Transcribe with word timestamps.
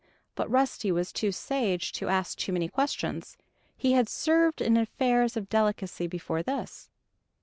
But 0.33 0.49
Rusty 0.49 0.91
was 0.91 1.13
too 1.13 1.31
sage 1.31 1.91
to 1.91 2.07
ask 2.09 2.35
too 2.35 2.51
many 2.51 2.67
questions 2.67 3.37
he 3.77 3.91
had 3.91 4.09
served 4.09 4.59
in 4.59 4.75
affairs 4.75 5.37
of 5.37 5.47
delicacy 5.47 6.07
before 6.07 6.41
this. 6.41 6.89